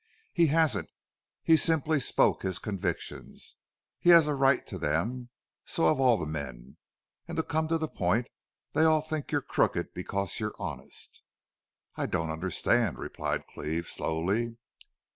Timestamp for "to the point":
7.67-8.25